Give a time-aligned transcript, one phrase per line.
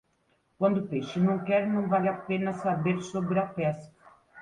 [0.57, 3.93] Quando o peixe não quer, não vale a pena saber sobre a pesca.